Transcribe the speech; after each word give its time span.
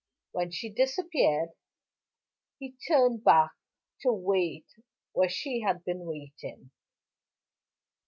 When 0.31 0.49
she 0.49 0.69
disappeared, 0.71 1.49
he 2.57 2.75
turned 2.87 3.23
back 3.23 3.51
to 3.99 4.11
wait 4.11 4.65
where 5.13 5.29
she 5.29 5.61
had 5.61 5.85
been 5.85 6.07
waiting. 6.07 6.71